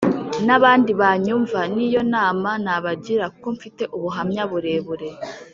Nabandi 0.45 0.91
banyumva 1.01 1.59
niyo 1.73 2.01
nama 2.13 2.49
nabagira 2.65 3.25
kuko 3.33 3.47
mfite 3.55 3.83
ubuhamya 3.95 4.43
burebure 4.51 5.09